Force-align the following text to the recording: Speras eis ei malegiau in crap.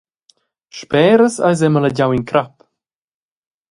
Speras 0.77 1.35
eis 1.49 1.61
ei 1.65 1.71
malegiau 1.73 2.11
in 2.17 2.23
crap. 2.29 2.53